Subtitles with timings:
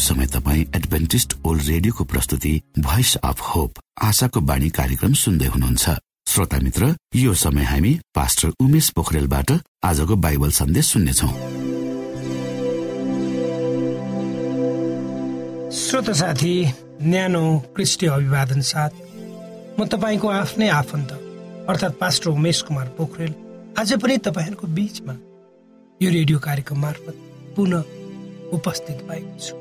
[0.00, 5.90] लागौं तपाईँ Adventist world रेडियोको प्रस्तुति भोइस अफ होप आशाको बाणी कार्यक्रम सुन्दै हुनुहुन्छ।
[6.28, 9.50] श्रोता मित्र यो समय हामी पास्टर उमेश पोखरेलबाट
[9.84, 11.28] आजको बाइबल सन्देश सुन्नेछौ।
[15.70, 16.54] श्रोत साथी
[17.02, 17.44] न्यानो
[17.76, 18.92] क्रिस्टी अभिवादन साथ
[19.78, 21.12] म तपाईँको आफ्नै आफन्त
[21.68, 23.34] अर्थात् पास्टर उमेश कुमार पोखरेल
[23.78, 25.14] आज पनि तपाईँहरूको बिचमा
[26.00, 27.16] यो रेडियो कार्यक्रम मार्फत
[27.56, 27.82] पुनः
[28.56, 29.59] उपस्थित भएको छु।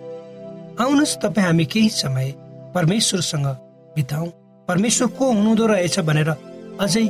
[0.79, 2.31] आउनुहोस् तपाईँ हामी केही समय
[2.75, 3.47] परमेश्वरसँग
[3.95, 4.27] बिताउँ।
[4.67, 6.29] परमेश्वर को हुनुहुँदो रहेछ भनेर
[6.79, 7.03] अझै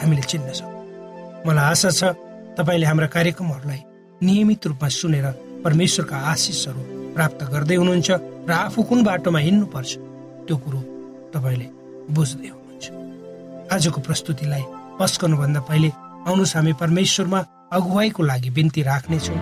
[0.00, 2.02] हामीले चिन्न सकौँ मलाई आशा छ
[2.56, 3.80] तपाईँले हाम्रा कार्यक्रमहरूलाई
[4.24, 5.26] नियमित रूपमा सुनेर
[5.64, 6.80] परमेश्वरका आशिषहरू
[7.14, 8.10] प्राप्त गर्दै हुनुहुन्छ
[8.48, 9.90] र आफू कुन बाटोमा हिँड्नुपर्छ
[10.48, 10.80] त्यो कुरो
[11.36, 11.66] तपाईँले
[12.16, 12.86] बुझ्दै हुनुहुन्छ।
[13.68, 14.64] आजको प्रस्तुतिलाई
[14.96, 15.90] पस्कनुभन्दा पहिले
[16.24, 17.40] आउनुहोस् हामी परमेश्वरमा
[17.76, 19.38] अगुवाईको लागि बिन्ती राख्नेछौँ।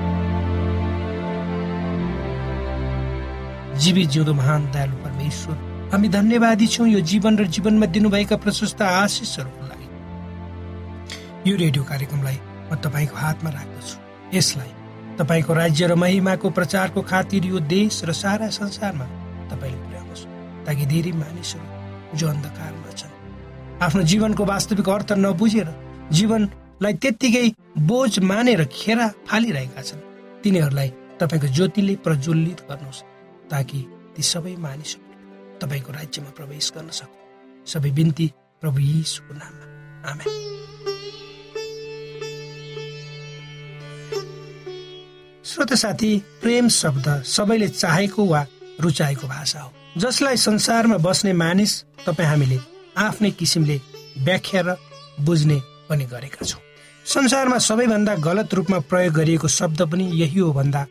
[3.78, 5.56] जीवित जिउँदो महान दयालु परमेश्वर।
[5.92, 9.86] हामी धन्यवादी छौँ यो जीवन र जीवनमा दिनुभएका प्रशस्त आशिषहरूको लागि।
[11.50, 12.38] यो रेडियो कार्यक्रमलाई
[12.70, 13.96] म तपाईँको हातमा राख्दछु।
[14.36, 14.72] यसलाई
[15.18, 19.06] तपाईँको राज्य र महिमाको प्रचारको खातिर यो देश र सारा संसारमा
[19.50, 20.26] तपाईँले पुर्याउनुहोस्
[20.66, 23.14] ताकि धेरै मानिसहरू जो अन्धकारमा छन्
[23.82, 25.68] आफ्नो जीवनको वास्तविक अर्थ नबुझेर
[26.12, 27.46] जीवनलाई त्यत्तिकै
[27.86, 30.06] बोझ मानेर खेरा फालिरहेका छन्
[30.44, 30.88] तिनीहरूलाई
[31.20, 33.00] तपाईँको ज्योतिले प्रज्वलित गर्नुहोस्।
[33.50, 33.78] ताकि
[34.16, 37.16] ती सबै मानिसहरू तपाईँको राज्यमा प्रवेश गर्न सकु
[37.66, 38.26] सबै बिन्ती
[38.62, 39.64] प्रभु यीशुको नाममा।
[40.10, 40.30] आमेन।
[45.44, 46.10] श्रोत साथी
[46.40, 48.46] प्रेम शब्द सबैले चाहेको वा
[48.80, 51.72] रुचाएको भाषा हो। जसलाई संसारमा बस्ने मानिस
[52.06, 52.58] तपाईँ हामीले
[52.96, 53.80] आफ्नै किसिमले
[54.18, 54.76] व्याख्या र
[55.20, 56.60] बुझ्ने पनि गरेका छौँ।
[57.06, 60.86] संसारमा सबैभन्दा गलत रूपमा प्रयोग गरिएको शब्द पनि यही हो भन्दा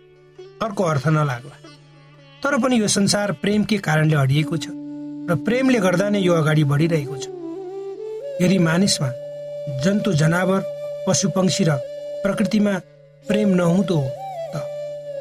[0.62, 1.67] अर्को अर्थ नलाग्ला।
[2.48, 4.72] तर पनि यो संसार प्रेमकै कारणले अडिएको छ
[5.30, 7.28] र प्रेमले गर्दा नै यो अगाडि बढिरहेको छ।
[8.42, 9.10] यदि मानिसमा
[9.84, 10.62] जन्तु जनावर
[11.08, 11.76] पशु पक्षी र
[12.24, 12.74] प्रकृतिमा
[13.28, 14.10] प्रेम नहुँदो हो
[14.54, 14.64] त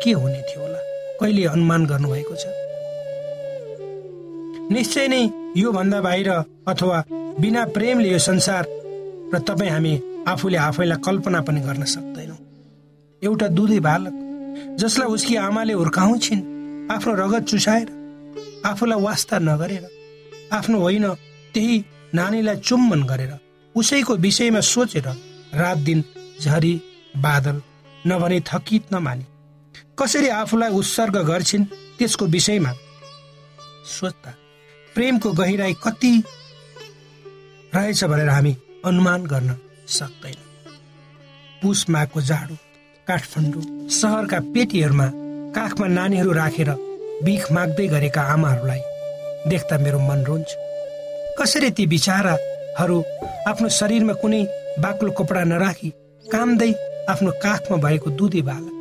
[0.03, 0.79] के हुने थियो होला?
[1.19, 2.47] कहिले अनुमान गर्नुभएको छ?
[4.71, 5.23] निश्चय नै
[5.59, 6.31] योभन्दा बाहिर
[6.71, 7.05] अथवा
[7.43, 8.65] बिना प्रेमले यो संसार
[9.35, 9.95] र तपाईँ हामी
[10.31, 12.41] आफूले आफैलाई कल्पना पनि गर्न सक्दैनौँ।
[13.23, 14.15] एउटा दुधै बालक
[14.81, 16.55] जसलाई उसकी आमाले हुर्काउँछिन्
[16.91, 17.89] आफ्नो रगत चुसाएर
[18.67, 19.85] आफूलाई वास्ता नगरेर
[20.53, 21.07] आफ्नो होइन
[21.55, 23.33] त्यही नानीलाई चुम्बन गरेर
[23.75, 25.09] उसैको विषयमा सोचेर
[25.55, 26.05] रात दिन
[26.41, 26.75] झरी
[27.17, 27.61] बादल
[28.07, 29.27] नभने थकित नमाने।
[29.99, 31.65] कसरी आफूलाई उत्सर्ग गर्छिन्
[31.99, 32.73] त्यसको विषयमा
[33.91, 34.35] सोच्दा
[34.95, 36.13] प्रेमको गहिराई कति
[37.75, 39.57] रहेछ भनेर हामी अनुमान गर्न
[39.89, 40.39] सक्दैन।
[41.63, 42.57] पुस माघको जाडो
[43.07, 45.09] काठमाडौँ सहरका पेटीहरूमा
[45.57, 46.71] काखमा नानीहरू राखेर
[47.25, 48.83] बिख माग्दै गरेका आमाहरूलाई
[49.51, 50.51] देख्दा मेरो मन रुन्छ
[51.39, 52.99] कसरी ती बिचाराहरू
[53.51, 54.43] आफ्नो शरीरमा कुनै
[54.85, 55.91] बाक्लो कपडा नराखी
[56.25, 56.73] कामदै
[57.13, 58.77] आफ्नो काखमा भएको दुधे बालक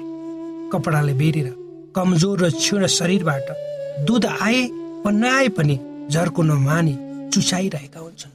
[0.74, 1.48] कपडाले बेरेर
[1.96, 3.48] कमजोर र क्षीण शरीरबाट
[4.08, 4.62] दुध आए
[5.04, 5.76] वा नआए पनि
[6.12, 6.96] झर्को नमानी
[7.34, 8.34] चुसाइरहेका हुन्छन्।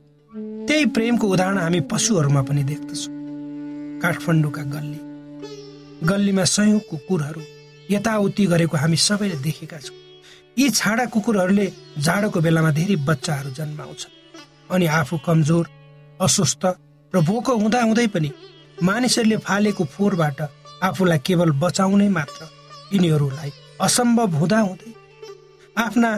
[0.67, 3.15] त्यही प्रेमको उदाहरण हामी पशुहरूमा पनि देख्दछौँ।
[4.03, 5.01] काठमाडौँका गल्ली।
[6.09, 7.43] गल्लीमा सयौँ कुकुरहरू
[7.91, 9.97] यताउति गरेको हामी सबैले देखेका छौँ।
[10.59, 11.67] यी छाडा कुकुरहरूले
[11.99, 14.13] जाडोको बेलामा धेरै बच्चाहरू जन्माउँछन्।
[14.75, 15.65] अनि आफू कमजोर
[16.21, 16.65] अस्वस्थ
[17.13, 18.31] र भोको हुँदा हुँदै पनि
[18.83, 20.41] मानिसहरूले फालेको फोहोरबाट
[20.83, 22.49] आफूलाई केवल बचाउने मात्र
[22.93, 24.93] यिनीहरूलाई असम्भव हुँदा हुँदै
[25.77, 26.11] आफ्ना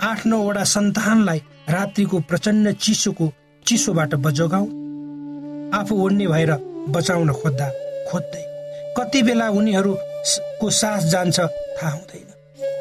[0.00, 3.32] आठ नौवटा सन्तानलाई रात्रिको प्रचण्ड चिसोको
[3.66, 4.66] चिसोबाट बजोगाउ
[5.78, 6.52] आफू ओढ्ने भएर
[6.94, 7.68] बचाउन खोज्दा
[8.10, 8.42] खोज्दै
[8.96, 9.92] कति बेला उनीहरू
[10.60, 12.28] को सास जान्छ थाहा हुँदैन।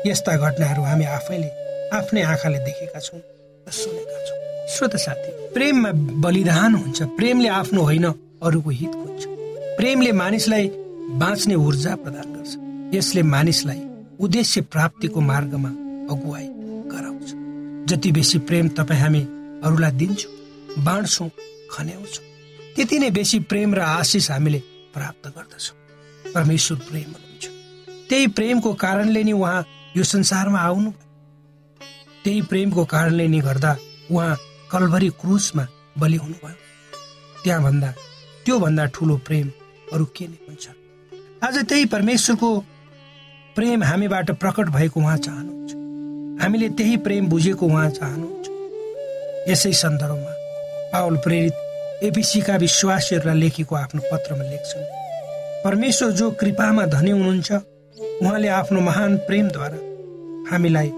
[0.08, 1.50] यस्ता घटनाहरू हामी आफैले
[1.98, 3.20] आफ्नै आँखाले देखेका छौँ
[3.68, 4.38] र सुनेका छौँ।
[4.74, 5.92] श्रोत साथी प्रेममा
[6.24, 8.06] बलिदान हुन्छ प्रेमले आफ्नो होइन
[8.44, 9.24] अरूको हित खोज्छ।
[9.78, 10.68] प्रेमले मानिसलाई
[11.20, 12.52] बाँच्ने ऊर्जा प्रदान गर्छ।
[12.96, 13.82] यसले मानिसलाई
[14.20, 15.70] उद्देश्य प्राप्तिको मार्गमा
[16.14, 16.48] अगुवाई
[16.92, 17.30] गराउँछ।
[17.90, 19.22] जति बेसी प्रेम तपाईँ हामी
[19.64, 21.30] अरूलाई दिन्छौँ बाँड्छौँ
[21.72, 22.26] खन्याउँछौँ
[22.76, 24.60] त्यति नै बेसी प्रेम र आशिष हामीले
[24.94, 25.78] प्राप्त गर्दछौँ।
[26.34, 27.10] परमेश्वर प्रेम
[28.10, 29.66] त्यही प्रेमको कारणले नि उहाँ
[29.98, 30.92] यो संसारमा आउनु
[32.24, 33.76] त्यही प्रेमको कारणले नि गर्दा
[34.12, 34.38] उहाँ
[34.72, 35.68] कलभरी क्रुसमा
[36.00, 36.56] बलि हुनुभयो।
[37.44, 37.90] त्यहाँ भन्दा
[38.46, 39.48] त्यो भन्दा ठुलो प्रेम
[39.94, 40.66] अरू के नै हुन्छ?
[41.44, 42.50] आज त्यही परमेश्वरको
[43.56, 50.34] प्रेम हामीबाट प्रकट भएको उहाँ चाहनुहुन्छ। हामीले त्यही प्रेम बुझेको उहाँ चाहनुहुन्छ। यसै सन्दर्भमा
[50.94, 51.56] पावल प्रेरित
[52.04, 54.92] एपिसीका विश्वासीहरूलाई लेखेको आफ्नो पत्रमा लेख्छन्
[55.64, 57.52] परमेश्वर जो कृपामा धनी हुनुहुन्छ
[58.24, 59.80] उहाँले आफ्नो महान प्रेमद्वारा
[60.52, 60.90] हामीलाई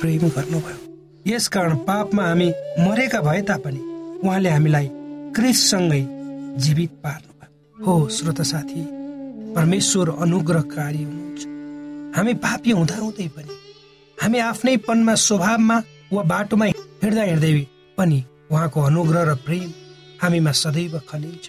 [0.00, 0.78] प्रेम गर्नुभयो।
[1.26, 3.80] यसकारण पापमा हामी मरेका भए तापनि
[4.24, 4.88] उहाँले हामीलाई
[5.36, 6.02] क्रिससँगै
[6.64, 8.82] जीवित पार्नुभयो। हो श्रोत साथी
[9.54, 11.42] परमेश्वर अनुग्रहकारी हुनुहुन्छ।
[12.16, 13.54] हामी पापी हुँदा हुँदै पनि
[14.18, 15.76] हामी आफ्नै पनमा स्वभावमा
[16.12, 17.52] वा बाटोमा हिँड्दा हिँड्दै
[17.98, 19.70] पनि उहाँको अनुग्रह र प्रेम
[20.22, 21.44] हामीमा सदैव खनिन्छ।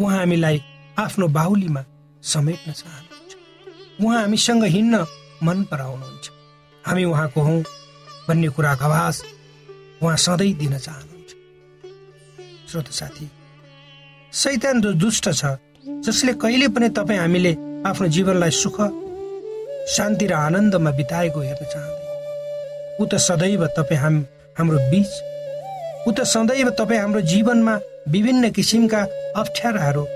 [0.00, 0.62] उहाँ हामीलाई
[0.98, 1.84] आफ्नो बाहुलीमा
[2.22, 3.11] समेट्न चाहनुहुन्छ।
[4.02, 5.06] उहाँ हामीसँग हिँड्न
[5.42, 6.30] मन पराउनुहुन्छ।
[6.84, 7.54] हामी उहाँको हौ
[8.28, 9.22] भन्ने कुराको आवाज
[10.02, 11.30] उहाँ सधैँ दिन चाहनुहुन्छ।
[12.70, 13.26] श्रोत साथी
[14.32, 15.56] सैतान जो दुष्ट छ
[16.06, 17.52] जसले कहिले पनि तपाईँ हामीले
[17.86, 18.76] आफ्नो जीवनलाई सुख
[19.94, 24.16] शान्ति र आनन्दमा बिताएको हेर्न चाहँदैन। ऊ त सदैव तपाईँ हाम
[24.58, 25.10] हाम्रो बिच
[26.08, 27.74] ऊ त सदैव तपाईँ हाम्रो जीवनमा
[28.08, 29.00] विभिन्न किसिमका
[29.36, 30.06] अप्ठ्याराहरू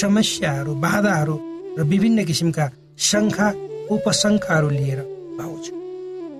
[0.00, 1.36] समस्याहरू बाधाहरू
[1.78, 2.70] र विभिन्न किसिमका
[3.08, 3.48] शङ्खा
[3.94, 5.00] उपशङ्खाहरू लिएर
[5.44, 5.66] आउँछ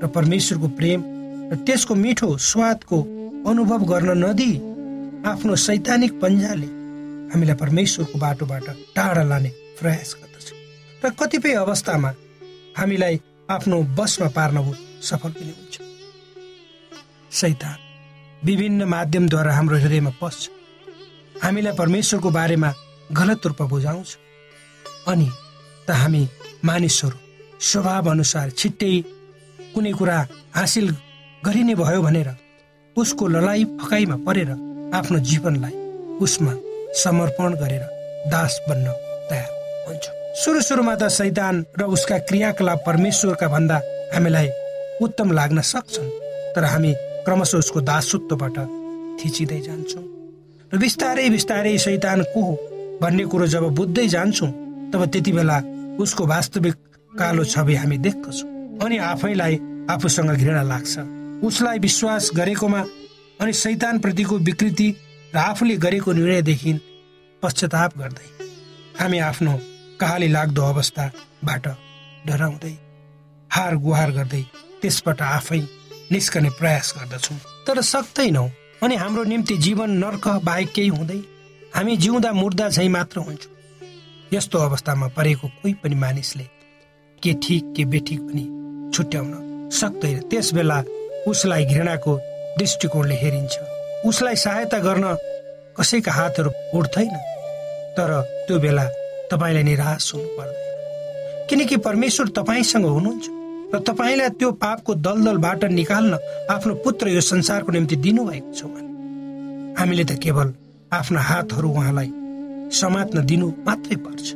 [0.02, 1.00] र परमेश्वरको प्रेम
[1.52, 2.98] र त्यसको मिठो स्वादको
[3.50, 4.54] अनुभव गर्न नदिई
[5.30, 6.68] आफ्नो सैद्धान्तिक पन्जाले
[7.32, 9.50] हामीलाई परमेश्वरको बाटोबाट टाढा लाने
[9.80, 10.46] प्रयास गर्दछ।
[11.02, 12.10] र कतिपय अवस्थामा
[12.78, 14.56] हामीलाई आफ्नो बसमा पार्न
[15.02, 15.76] सफल पनि हुन्छ।
[17.40, 17.76] सैतान
[18.44, 20.42] विभिन्न माध्यमद्वारा हाम्रो हृदयमा पस्छ।
[21.42, 22.70] हामीलाई परमेश्वरको बारेमा
[23.12, 24.10] गलत रूपमा बुझाउँछ।
[25.08, 25.28] अनि
[25.86, 26.22] त हामी
[26.64, 27.16] मानिसहरू
[27.68, 28.92] स्वभाव अनुसार छिट्टै
[29.74, 30.18] कुनै कुरा
[30.58, 30.86] हासिल
[31.46, 32.28] गरिने भयो भनेर
[32.96, 34.50] उसको लडाई फकाइमा परेर
[34.98, 35.74] आफ्नो जीवनलाई
[36.24, 36.52] उसमा
[37.02, 37.84] समर्पण गरेर
[38.32, 38.86] दास बन्न
[39.30, 39.50] तयार
[39.86, 40.04] हुन्छ।
[40.42, 43.76] सुरु सुरुमा त सैतान र उसका क्रियाकलाप परमेश्वरका भन्दा
[44.14, 44.48] हामीलाई
[45.04, 46.10] उत्तम लाग्न सक्छन्
[46.54, 46.92] तर हामी
[47.24, 48.56] क्रमशः उसको दासत्वबाट
[49.18, 50.04] थिचिँदै जान्छौँ।
[50.72, 52.52] र बिस्तारै बिस्तारै शैतान को हो
[53.02, 54.50] भन्ने कुरो जब बुझ्दै जान्छौँ
[54.92, 55.58] तब त्यति बेला
[56.02, 56.74] उसको वास्तविक
[57.12, 58.48] कालो छवि हामी देख्दछौँ।
[58.82, 59.58] अनि आफैलाई
[59.90, 60.98] आफूसँग घृणा लाग्छ।
[61.44, 62.80] उसलाई विश्वास गरेकोमा
[63.40, 64.88] अनि शैतान प्रतिको विकृति
[65.34, 66.72] र आफूले गरेको निर्णयदेखि
[67.42, 68.28] पश्चाताप गर्दै
[69.00, 69.58] हामी आफ्नो
[70.00, 71.66] कहाली लाग्दो अवस्थाबाट
[72.26, 72.74] डराउँदै
[73.50, 74.42] हार गुहार गर्दै
[74.82, 75.60] त्यसबाट आफै
[76.12, 78.48] निस्कने प्रयास गर्दछौँ। तर सक्दैनौ।
[78.82, 81.20] अनि हाम्रो निम्ति जीवन नर्क बाहेक केही हुँदै
[81.74, 83.52] हामी जिउँदा मुर्दा झै मात्र हुन्छौँ।
[84.32, 86.44] यस्तो अवस्थामा परेको कोही पनि मानिसले
[87.22, 88.44] के ठिक के बेठिक पनि
[88.94, 90.78] छुट्याउन सक्दैन। त्यस बेला
[91.28, 92.16] उसलाई घृणाको
[92.58, 93.54] दृष्टिकोणले हेरिन्छ।
[94.06, 95.16] उसलाई सहायता गर्न
[95.78, 97.16] कसैका हातहरू उठ्दैन
[97.96, 98.10] तर
[98.46, 98.84] त्यो बेला
[99.32, 103.26] तपाईँलाई निराश हुनु पर्दैन। किनकि परमेश्वर तपाईँसँग हुनुहुन्छ
[103.74, 106.18] र तपाईँलाई त्यो पापको दलदलबाट निकाल्न
[106.50, 108.62] आफ्नो पुत्र यो संसारको निम्ति दिनुभएको छ
[109.80, 110.54] हामीले त केवल
[110.92, 112.10] आफ्ना हातहरू उहाँलाई
[112.72, 114.26] समात्न दिनु मात्रै पर्छ।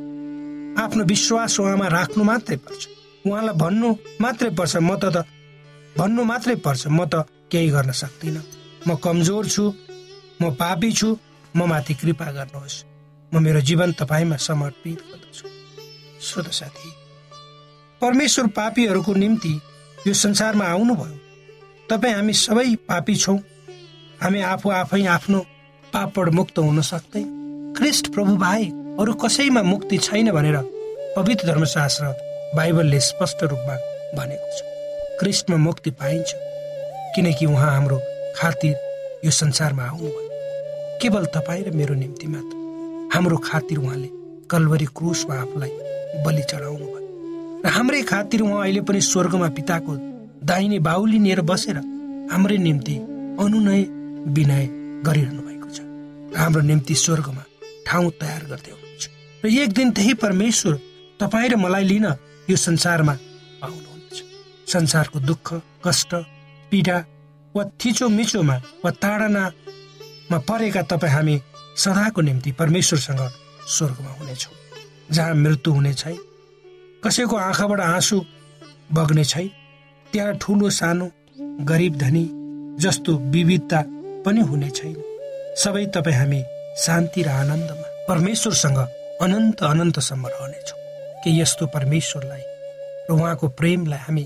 [0.79, 2.89] आफ्नो विश्वास उहाँमा राख्नु मात्रै पर्छ।
[3.27, 5.27] उहाँलाई भन्नु मात्रै पर्छ। म त
[5.99, 7.15] भन्नु मात्रै पर्छ। म त
[7.51, 8.43] केही गर्न सक्दिनँ।
[8.89, 9.75] म कमजोर छु।
[10.43, 11.19] म पापी छु।
[11.57, 12.85] म माथि कृपा गर्नुहोस्।
[13.35, 15.49] म मेरो जीवन तपाईँमा समर्पित गर्दछु।
[16.21, 16.91] श्रोत साथी
[18.01, 19.61] परमेश्वर पापीहरूको निम्ति
[20.07, 21.19] यो संसारमा आउनुभयो।
[21.91, 23.39] तपाईँ हामी सबै पापी छौँ।
[24.23, 25.39] हामी आफू आफै आफ्नो
[25.93, 27.34] पापड मुक्त हुन सक्दै
[27.77, 28.65] क्रिस्ट प्रभु भाइ
[29.01, 30.57] अरू कसैमा मुक्ति छैन भनेर
[31.17, 32.07] पवित्र धर्मशास्त्र
[32.57, 33.75] बाइबलले स्पष्ट रूपमा
[34.17, 34.61] भनेको छ।
[35.21, 36.35] क्रिस्टमा मुक्ति पाइन्छ
[37.15, 37.99] किनकि उहाँ हाम्रो
[38.37, 38.75] खातिर
[39.25, 44.09] यो संसारमा आउनुभयो। केवल तपाईँ र मेरो निम्ति मात्र। हाम्रो खातिर उहाँले
[44.51, 45.73] कलवरी क्रुसमा आफूलाई
[46.25, 49.97] बलि चढाउनु भयो र हाम्रै खातिर उहाँ अहिले पनि स्वर्गमा पिताको
[50.47, 51.79] दाहिने बाहुली लिएर बसेर
[52.33, 52.97] हाम्रै निम्ति
[53.43, 53.83] अनुनय
[54.37, 54.65] विनय
[55.07, 57.45] गरिरहनु भएको छ। हाम्रो निम्ति स्वर्गमा
[57.87, 59.05] ठाउँ तयार गर्दै हुनुहुन्छ।
[59.45, 60.75] र एक दिन त्यही परमेश्वर
[61.21, 62.07] तपाईँ र मलाई लिन
[62.51, 63.15] यो संसारमा
[63.65, 64.17] आउनुहुन्छ।
[64.67, 65.47] संसारको दुःख
[65.85, 66.13] कष्ट
[66.71, 66.97] पीडा
[67.55, 71.35] वा थिचो मिचोमा वा ताडनामा परेका तपाईँ हामी
[71.77, 73.23] सदाको निम्ति परमेश्वरसँग
[73.75, 74.55] स्वर्गमा हुनेछौँ।
[75.13, 76.19] जहाँ मृत्यु हुने छैन
[77.05, 78.17] कसैको आँखाबाट आँसु
[78.93, 79.49] बग्ने छैन
[80.13, 81.07] त्यहाँ ठुलो सानो
[81.69, 82.25] गरिब धनी
[82.81, 83.81] जस्तो विविधता
[84.25, 84.97] पनि हुने छैन।
[85.63, 86.41] सबै तपाईँ हामी
[86.77, 88.79] शान्ति र आनन्दमा परमेश्वरसँग
[89.23, 90.79] अनन्त अनन्तसम्म रहनेछौँ
[91.25, 92.43] के यस्तो परमेश्वरलाई
[93.11, 94.25] र उहाँको प्रेमलाई हामी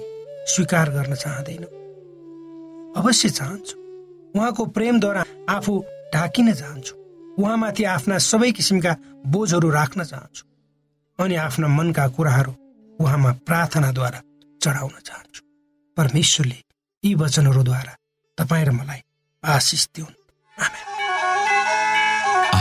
[0.48, 1.72] स्वीकार गर्न चाहँदैनौँ।
[2.96, 3.76] अवश्य चाहन्छु।
[4.34, 5.74] उहाँको प्रेमद्वारा आफू
[6.14, 6.94] ढाकिन चाहन्छु।
[7.38, 10.44] उहाँमाथि आफ्ना सबै किसिमका बोझहरू राख्न चाहन्छु।
[11.18, 12.52] अनि आफ्ना मनका कुराहरू
[13.00, 14.20] उहाँमा प्रार्थनाद्वारा
[14.60, 15.42] चढाउन चाहन्छु।
[15.96, 16.58] परमेश्वरले
[17.04, 17.94] यी वचनहरूद्वारा
[18.38, 19.00] तपाईँ र मलाई
[19.44, 20.17] आशिष दिउन्।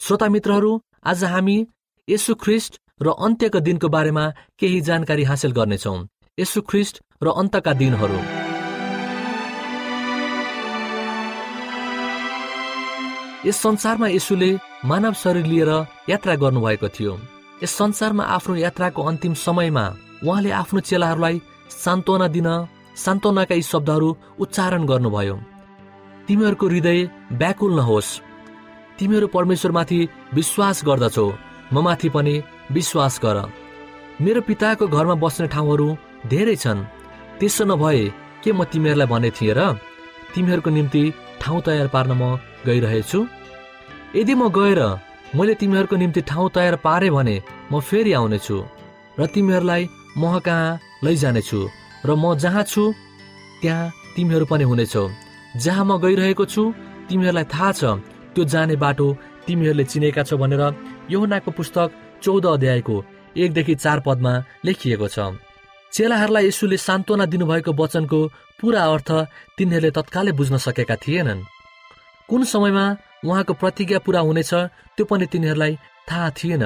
[0.00, 0.70] श्रोता मित्रहरू
[1.06, 1.54] आज हामी
[2.08, 4.24] यसु ख्रिस्ट र अन्त्यका दिनको बारेमा
[4.60, 5.92] केही जानकारी हासिल गर्नेछौ।
[6.38, 8.18] यसु ख्रिस्ट र अन्तका दिनहरू।
[13.48, 14.50] यस संसारमा यसुले
[14.84, 15.70] मानव शरीर लिएर
[16.10, 17.12] यात्रा गर्नुभएको थियो।
[17.62, 19.84] यस संसारमा आफ्नो यात्राको अन्तिम समयमा
[20.20, 21.40] उहाँले आफ्नो चेलाहरूलाई
[21.84, 22.48] सान्त्वना दिन
[23.04, 24.08] सान्त्वनाका यी शब्दहरू
[24.42, 25.36] उच्चारण गर्नुभयो।
[26.28, 27.00] तिमीहरूको हृदय
[27.40, 28.08] व्याकुल नहोस्।
[28.98, 29.98] तिमीहरू परमेश्वरमाथि
[30.34, 31.26] विश्वास गर्दछौ
[31.72, 32.34] म माथि पनि
[32.76, 33.38] विश्वास गर।
[34.24, 35.86] मेरो पिताको घरमा बस्ने ठाउँहरू
[36.32, 36.86] धेरै छन्।
[37.38, 38.04] त्यसो नभए
[38.42, 39.60] के म तिमीहरूलाई भने थिएँ र
[40.34, 41.02] तिमीहरूको निम्ति
[41.42, 42.22] ठाउँ तयार पार्न म
[42.66, 43.20] गइरहेछु?
[44.14, 44.80] यदि म गएर
[45.34, 47.36] मैले तिमीहरूको निम्ति ठाउँ तयार पारे भने
[47.72, 48.56] म फेरि आउनेछु
[49.18, 49.82] र तिमीहरूलाई
[50.18, 51.60] म कहाँ लैजानेछु
[52.06, 52.82] र म जहाँ छु
[53.60, 55.04] त्यहाँ तिमीहरू पनि हुनेछौ।
[55.56, 56.62] जहाँ म गइरहेको छु
[57.08, 57.82] तिमीहरूलाई थाहा छ
[58.34, 59.06] त्यो जाने बाटो
[59.46, 60.62] तिमीहरूले चिनेका छौ भनेर
[61.12, 61.88] यहुनाको पुस्तक
[62.22, 62.96] चौध अध्यायको
[63.36, 64.32] एकदेखि चार पदमा
[64.64, 65.18] लेखिएको छ।
[65.92, 68.18] चेलाहरूलाई यसुले सान्त्वना दिनुभएको वचनको
[68.60, 69.10] पुरा अर्थ
[69.56, 71.46] तिनीहरूले तत्कालै बुझ्न सकेका थिएनन्।
[72.28, 72.84] कुन समयमा
[73.24, 74.52] उहाँको प्रतिज्ञा पूरा हुनेछ
[74.96, 75.72] त्यो पनि तिनीहरूलाई
[76.08, 76.64] थाहा थिएन।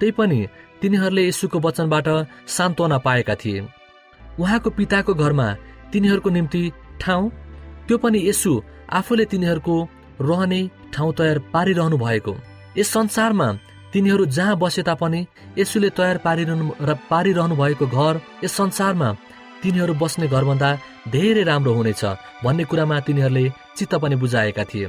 [0.00, 0.38] त्यही पनि
[0.80, 2.08] तिनीहरूले यसुको वचनबाट
[2.48, 3.66] सान्त्वना पाएका थिए।
[4.40, 5.48] उहाँको पिताको घरमा
[5.92, 6.62] तिनीहरूको निम्ति
[7.00, 7.30] ठाउँ
[7.86, 8.52] त्यो पनि यसु
[8.92, 9.76] आफूले तिनीहरूको
[10.20, 10.60] रहने
[10.92, 12.34] ठाउँ तयार पारिरहनु भएको।
[12.78, 13.52] यस संसारमा
[13.92, 15.26] तिनीहरू जहाँ बसे तापनि
[15.58, 19.12] यसुले तयार पारिरहनु र पारिरहनु भएको घर यस संसारमा
[19.62, 20.70] तिनीहरू बस्ने घरभन्दा
[21.08, 22.04] धेरै राम्रो हुनेछ
[22.44, 23.44] भन्ने कुरामा तिनीहरूले
[23.76, 24.88] चित्त पनि बुझाएका थिए।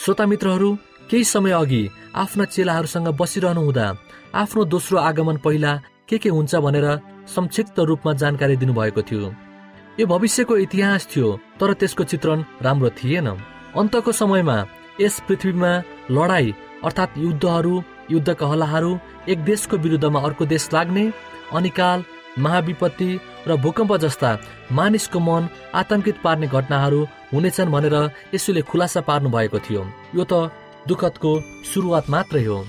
[0.00, 0.70] श्रोता मित्रहरू
[1.10, 1.82] केही समय अघि
[2.14, 3.86] आफ्ना चेलाहरूसँग बसिरहनु हुँदा
[4.34, 5.72] आफ्नो दोस्रो आगमन पहिला
[6.08, 6.86] के के हुन्छ भनेर
[7.34, 9.34] संक्षिप्त रूपमा जानकारी दिनुभएको थियो।
[10.00, 11.28] यो भविष्यको इतिहास थियो
[11.60, 13.28] तर त्यसको चित्रण राम्रो थिएन।
[13.76, 14.56] अन्तको समयमा
[15.00, 15.72] यस पृथ्वीमा
[16.10, 16.54] लडाई
[16.84, 21.12] अर्थात् युद्धहरू युद्ध कहलाहरू एक देशको विरुद्धमा अर्को देश लाग्ने
[21.54, 22.04] अनिकाल
[22.38, 23.10] महाविपत्ति
[23.48, 24.38] र भूकम्प जस्ता
[24.72, 27.00] मानिसको मन आतंकित पार्ने घटनाहरू
[27.32, 27.96] हुनेछन् भनेर
[28.34, 29.82] यसुले खुलासा पार्नु भएको थियो।
[30.14, 30.50] यो त
[30.88, 31.32] दुःखदको
[31.74, 32.66] सुरुवात मात्रै हो।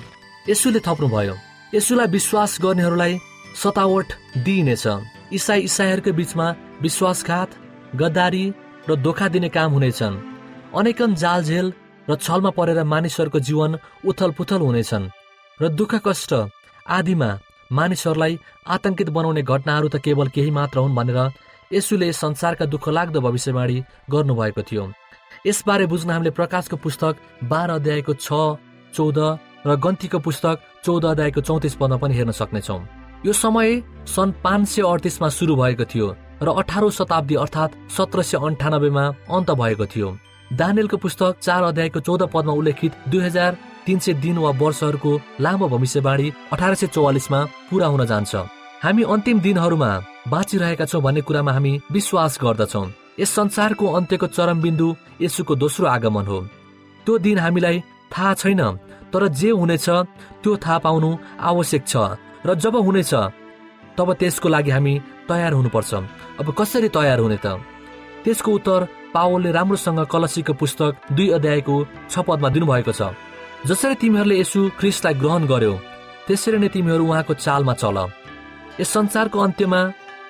[0.49, 1.35] यसुले थप्नुभयो।
[1.75, 3.19] यसुलाई विश्वास गर्नेहरूलाई
[3.63, 4.07] सतावट
[4.45, 4.85] दिइनेछ।
[5.33, 6.47] इसाई इसाईहरूको बीचमा
[6.81, 7.49] विश्वासघात
[7.95, 8.45] गद्दारी
[8.89, 10.30] र धोका दिने काम हुनेछन्।
[10.71, 11.73] अनेकन जालझेल
[12.07, 13.71] र छलमा परेर मानिसहरूको जीवन
[14.07, 15.11] उथल पुथल हुनेछन्
[15.59, 16.31] र दुःख कष्ट
[16.89, 17.29] आदिमा
[17.71, 21.19] मानिसहरूलाई आतंकित बनाउने घटनाहरू त केवल केही मात्र हुन् भनेर
[21.71, 23.77] यसुले संसारका दुःख लाग्दो भविष्यवाणी
[24.11, 24.83] गर्नुभएको थियो।
[25.47, 27.13] यसबारे बुझ्न हामीले प्रकाशको पुस्तक
[27.51, 28.31] बाह्र अध्यायको छ
[28.95, 29.19] चौध
[29.67, 30.55] र गन्तीको पुस्तक
[30.85, 32.79] चौध अध्यायको चौतिस पदमा पनि हेर्न सक्नेछौ।
[33.27, 33.69] यो समय
[34.07, 36.07] सन् पाँच सय अडतिसमा सुरु भएको थियो
[36.41, 39.05] र अठारौँ शताब्दी अर्थात् सत्र सय अन्ठानब्बेमा
[39.35, 40.09] अन्त भएको थियो।
[40.51, 45.67] दानियलको पुस्तक चार अध्यायको चौध पदमा उल्लेखित दुई हजार तिन सय दिन वा वर्षहरूको लामो
[45.67, 48.35] भविष्यवाणी अठार सय चौवालिसमा पूरा हुन जान्छ।
[48.83, 49.91] हामी अन्तिम दिनहरूमा
[50.27, 52.85] बाँचिरहेका छौँ भन्ने कुरामा हामी विश्वास गर्दछौँ।
[53.19, 54.87] यस संसारको अन्त्यको चरम बिन्दु
[55.21, 56.39] यसुको दोस्रो आगमन हो।
[57.05, 57.79] त्यो दिन हामीलाई
[58.11, 58.61] थाहा छैन
[59.07, 59.87] तर जे हुनेछ
[60.43, 61.09] त्यो थाहा पाउनु
[61.39, 61.95] आवश्यक छ
[62.45, 63.13] र जब हुनेछ
[63.95, 64.93] तब त्यसको लागि हामी
[65.29, 65.91] तयार हुनुपर्छ।
[66.39, 67.55] अब कसरी तयार हुने त?
[68.23, 68.79] त्यसको उत्तर
[69.13, 71.75] पावलले राम्रोसँग कलसीको पुस्तक दुई अध्यायको
[72.09, 73.01] छ पदमा दिनुभएको छ।
[73.69, 75.73] जसरी तिमीहरूले यसु ख्रिस्टलाई ग्रहण गर्यो
[76.27, 77.97] त्यसरी नै तिमीहरू उहाँको चालमा चल।
[78.79, 79.81] यस संसारको अन्त्यमा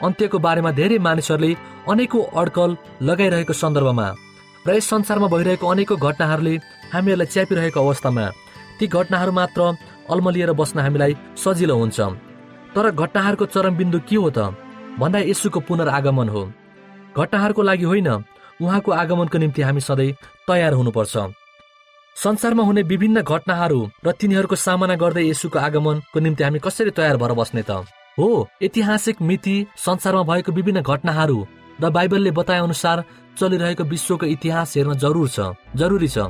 [0.05, 1.51] अन्त्यको बारेमा धेरै मानिसहरूले
[1.87, 2.69] अनेकौँ अड्कल
[3.07, 4.07] लगाइरहेको सन्दर्भमा
[4.65, 6.53] र यस संसारमा भइरहेको अनेकौँ घटनाहरूले
[6.93, 8.25] हामीहरूलाई च्यापिरहेको अवस्थामा
[8.77, 9.61] ती घटनाहरू मात्र
[10.11, 11.99] अल्मलिएर बस्न हामीलाई सजिलो हुन्छ।
[12.75, 14.39] तर घटनाहरूको चरमबिन्दु के हो त?
[14.99, 16.41] भन्दा यसुको पुनरागमन हो।
[17.15, 18.09] घटनाहरूको लागि होइन
[18.61, 20.11] उहाँको आगमनको निम्ति हामी सधैँ
[20.47, 21.17] तयार हुनुपर्छ।
[22.15, 27.33] संसारमा हुने विभिन्न घटनाहरू र तिनीहरूको सामना गर्दै यसुको आगमनको निम्ति हामी कसरी तयार भएर
[27.33, 27.71] बस्ने त?
[28.19, 31.37] हो ऐतिहासिक मिति संसारमा भएको विभिन्न घटनाहरू
[31.81, 33.03] र बाइबलले बताए अनुसार
[33.39, 36.29] चलिरहेको विश्वको इतिहास हेर्न जरुर छ जरुरी छ।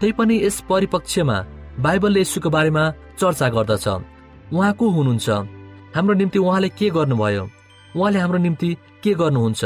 [0.00, 1.36] तैपनि यस परिपक्षमा
[1.78, 2.84] बाइबलले यसुको बारेमा
[3.16, 3.86] चर्चा गर्दछ।
[4.52, 5.28] उहाँ को हुनुहुन्छ?
[5.94, 7.44] हाम्रो निम्ति उहाँले के गर्नुभयो?
[7.96, 9.64] उहाँले हाम्रो निम्ति के गर्नुहुन्छ?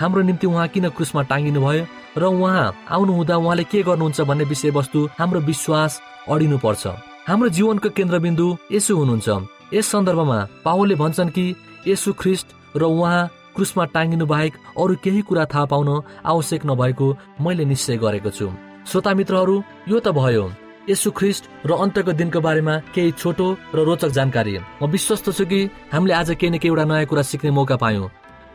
[0.00, 1.86] हाम्रो निम्ति उहाँ किन क्रुसमा टाङ्गिनु भयो
[2.18, 6.86] र उहाँ आउनुहुँदा उहाँले के गर्नुहुन्छ भन्ने विषयवस्तु हाम्रो विश्वास अडिनु पर्छ
[7.28, 9.28] हाम्रो जीवनको केन्द्रबिन्दु यसो हुनुहुन्छ।
[9.74, 11.44] यस सन्दर्भमा पावलले भन्छन् कि
[11.86, 15.90] यसु ख्रिस्ट र उहाँ क्रुसमा टाङ्गिनु बाहेक अरू केही कुरा थाहा पाउन
[16.24, 17.06] आवश्यक नभएको
[17.42, 18.46] मैले निश्चय गरेको छु।
[18.88, 19.56] श्रोता मित्रहरू
[19.90, 20.44] यो त भयो।
[20.88, 25.60] यसु ख्रिस्ट र अन्तको दिनको बारेमा केही छोटो र रोचक जानकारी। म विश्वस्त छु कि
[25.92, 28.08] हामीले आज केही न केही एउटा नयाँ कुरा सिक्ने मौका पायौँ।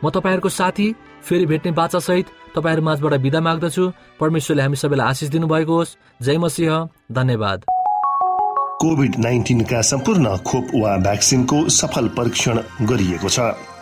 [0.03, 0.87] म तपाईँहरूको साथी
[1.29, 6.37] फेरि भेट्ने बाचा सहित तपाईँहरू माझबाट विदा माग्दछु। परमेश्वरले हामी सबैलाई आशिष दिनुभएको होस्। जय
[6.37, 7.63] मसिंह। धन्यवाद।
[8.81, 13.39] कोभिड नाइन्टिनका सम्पूर्ण खोप वा भ्याक्सिनको सफल परीक्षण गरिएको छ।